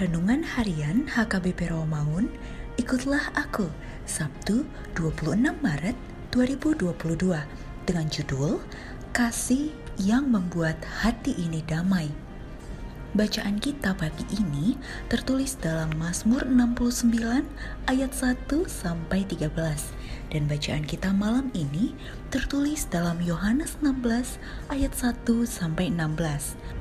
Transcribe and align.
Renungan 0.00 0.40
Harian 0.56 1.12
HKBP 1.12 1.76
Romaun, 1.76 2.32
ikutlah 2.80 3.20
aku, 3.36 3.68
Sabtu 4.08 4.64
26 4.96 5.60
Maret 5.60 5.92
2022, 6.32 7.36
dengan 7.84 8.08
judul 8.08 8.64
Kasih 9.12 9.76
yang 10.00 10.32
Membuat 10.32 10.80
Hati 11.04 11.36
Ini 11.36 11.60
Damai. 11.68 12.08
Bacaan 13.12 13.60
kita 13.60 13.92
pagi 13.92 14.24
ini 14.40 14.80
tertulis 15.12 15.60
dalam 15.60 15.92
Mazmur 16.00 16.48
69 16.48 17.44
ayat 17.84 18.12
1 18.16 18.48
sampai 18.72 19.28
13 19.28 19.52
dan 20.32 20.42
bacaan 20.48 20.84
kita 20.88 21.12
malam 21.12 21.52
ini 21.52 21.92
tertulis 22.32 22.88
dalam 22.88 23.20
Yohanes 23.20 23.76
16 23.84 24.40
ayat 24.72 24.96
1 24.96 25.28
sampai 25.44 25.92
16. 25.92 26.79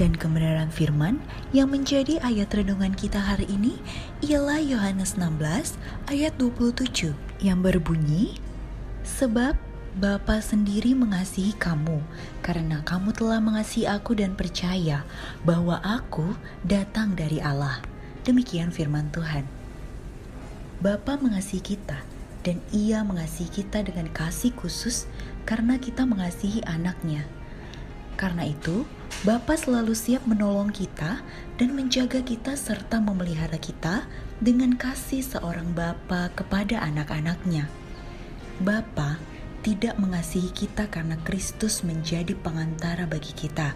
Dan 0.00 0.16
kebenaran 0.16 0.72
firman 0.72 1.20
yang 1.52 1.68
menjadi 1.68 2.24
ayat 2.24 2.48
renungan 2.56 2.96
kita 2.96 3.20
hari 3.20 3.44
ini 3.52 3.76
ialah 4.24 4.56
Yohanes 4.56 5.20
16 5.20 5.76
ayat 6.08 6.32
27 6.40 7.12
yang 7.44 7.60
berbunyi 7.60 8.40
Sebab 9.04 9.60
Bapa 9.90 10.40
sendiri 10.40 10.96
mengasihi 10.96 11.52
kamu 11.52 12.00
karena 12.40 12.80
kamu 12.80 13.12
telah 13.12 13.44
mengasihi 13.44 13.90
aku 13.90 14.16
dan 14.16 14.38
percaya 14.38 15.04
bahwa 15.44 15.82
aku 15.84 16.32
datang 16.64 17.12
dari 17.12 17.42
Allah. 17.42 17.84
Demikian 18.24 18.72
firman 18.72 19.12
Tuhan. 19.12 19.44
Bapa 20.80 21.20
mengasihi 21.20 21.76
kita 21.76 22.00
dan 22.40 22.62
ia 22.72 23.04
mengasihi 23.04 23.52
kita 23.52 23.84
dengan 23.84 24.08
kasih 24.14 24.56
khusus 24.56 25.10
karena 25.44 25.76
kita 25.76 26.08
mengasihi 26.08 26.64
anaknya. 26.64 27.26
Karena 28.20 28.44
itu, 28.44 28.84
Bapa 29.24 29.56
selalu 29.56 29.96
siap 29.96 30.28
menolong 30.28 30.68
kita 30.68 31.24
dan 31.56 31.72
menjaga 31.72 32.20
kita 32.20 32.52
serta 32.52 33.00
memelihara 33.00 33.56
kita 33.56 34.04
dengan 34.44 34.76
kasih 34.76 35.24
seorang 35.24 35.72
Bapa 35.72 36.28
kepada 36.36 36.84
anak-anaknya. 36.84 37.72
Bapa 38.60 39.16
tidak 39.64 39.96
mengasihi 39.96 40.52
kita 40.52 40.92
karena 40.92 41.16
Kristus 41.24 41.80
menjadi 41.80 42.36
pengantara 42.36 43.08
bagi 43.08 43.32
kita, 43.32 43.72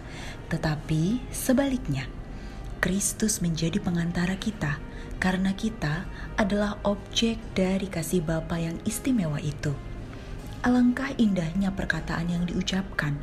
tetapi 0.53 1.25
sebaliknya, 1.33 2.05
Kristus 2.77 3.41
menjadi 3.41 3.81
pengantara 3.81 4.37
kita 4.37 4.77
karena 5.17 5.57
kita 5.57 6.05
adalah 6.37 6.77
objek 6.85 7.41
dari 7.57 7.89
kasih 7.89 8.21
Bapa 8.21 8.61
yang 8.61 8.77
istimewa 8.85 9.41
itu. 9.41 9.73
Alangkah 10.65 11.13
indahnya 11.21 11.69
perkataan 11.69 12.25
yang 12.25 12.49
diucapkan 12.49 13.13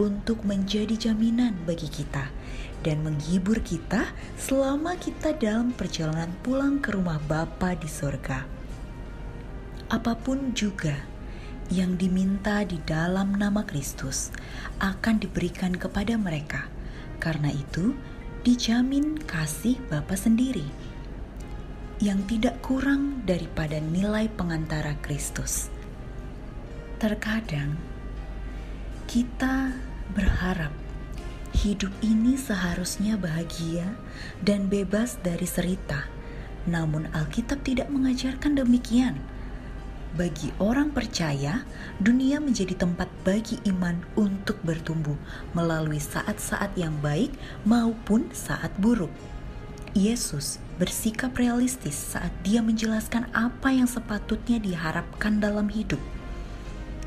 untuk 0.00 0.40
menjadi 0.48 0.96
jaminan 0.96 1.52
bagi 1.68 1.92
kita 1.92 2.32
dan 2.80 3.04
menghibur 3.04 3.60
kita 3.60 4.16
selama 4.40 4.96
kita 4.96 5.36
dalam 5.36 5.76
perjalanan 5.76 6.32
pulang 6.40 6.80
ke 6.80 6.96
rumah 6.96 7.20
Bapa 7.28 7.76
di 7.76 7.84
sorga. 7.84 8.48
Apa 9.92 10.16
pun 10.16 10.56
juga 10.56 11.04
yang 11.68 12.00
diminta 12.00 12.64
di 12.64 12.80
dalam 12.80 13.36
nama 13.36 13.68
Kristus 13.68 14.32
akan 14.80 15.20
diberikan 15.20 15.76
kepada 15.76 16.16
mereka. 16.16 16.64
Karena 17.20 17.52
itu, 17.52 17.92
dijamin 18.40 19.20
kasih 19.20 19.76
Bapa 19.92 20.16
sendiri 20.16 20.64
yang 22.00 22.24
tidak 22.24 22.56
kurang 22.64 23.20
daripada 23.28 23.84
nilai 23.84 24.32
pengantara 24.32 24.96
Kristus. 25.04 25.75
Terkadang 26.96 27.76
kita 29.04 29.76
berharap 30.16 30.72
hidup 31.52 31.92
ini 32.00 32.40
seharusnya 32.40 33.20
bahagia 33.20 34.00
dan 34.40 34.72
bebas 34.72 35.20
dari 35.20 35.44
serita. 35.44 36.08
Namun 36.64 37.12
Alkitab 37.12 37.60
tidak 37.68 37.92
mengajarkan 37.92 38.56
demikian 38.56 39.20
bagi 40.16 40.48
orang 40.56 40.96
percaya, 40.96 41.68
dunia 42.00 42.40
menjadi 42.40 42.72
tempat 42.72 43.12
bagi 43.20 43.60
iman 43.68 44.00
untuk 44.16 44.56
bertumbuh 44.64 45.20
melalui 45.52 46.00
saat-saat 46.00 46.72
yang 46.80 46.96
baik 47.04 47.36
maupun 47.68 48.32
saat 48.32 48.72
buruk. 48.80 49.12
Yesus 49.92 50.56
bersikap 50.80 51.36
realistis 51.36 52.16
saat 52.16 52.32
dia 52.40 52.64
menjelaskan 52.64 53.28
apa 53.36 53.68
yang 53.68 53.84
sepatutnya 53.84 54.56
diharapkan 54.56 55.36
dalam 55.36 55.68
hidup. 55.68 56.00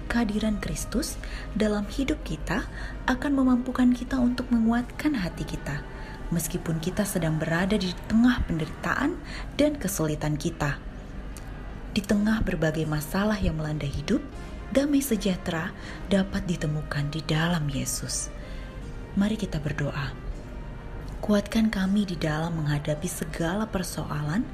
Kehadiran 0.10 0.58
Kristus 0.58 1.22
dalam 1.54 1.86
hidup 1.86 2.18
kita 2.26 2.66
akan 3.06 3.32
memampukan 3.32 3.94
kita 3.94 4.18
untuk 4.18 4.50
menguatkan 4.50 5.14
hati 5.14 5.46
kita, 5.46 5.86
meskipun 6.34 6.82
kita 6.82 7.06
sedang 7.06 7.38
berada 7.38 7.78
di 7.78 7.94
tengah 8.10 8.42
penderitaan 8.50 9.22
dan 9.54 9.78
kesulitan 9.78 10.34
kita 10.34 10.82
di 11.90 12.06
tengah 12.06 12.46
berbagai 12.46 12.86
masalah 12.86 13.36
yang 13.42 13.58
melanda 13.58 13.90
hidup, 13.90 14.22
damai 14.70 15.02
sejahtera 15.02 15.74
dapat 16.08 16.46
ditemukan 16.46 17.10
di 17.10 17.22
dalam 17.26 17.66
Yesus. 17.68 18.30
Mari 19.18 19.36
kita 19.36 19.58
berdoa. 19.58 20.14
Kuatkan 21.20 21.68
kami 21.68 22.08
di 22.08 22.16
dalam 22.16 22.56
menghadapi 22.56 23.10
segala 23.10 23.68
persoalan 23.68 24.48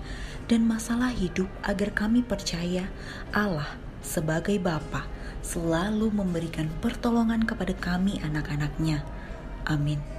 dan 0.49 0.65
masalah 0.65 1.13
hidup 1.13 1.45
agar 1.61 1.93
kami 1.93 2.25
percaya 2.25 2.89
Allah 3.29 3.77
sebagai 4.01 4.57
Bapa 4.57 5.05
selalu 5.45 6.09
memberikan 6.09 6.65
pertolongan 6.81 7.45
kepada 7.45 7.77
kami 7.77 8.17
anak-anaknya. 8.25 9.05
Amin. 9.69 10.14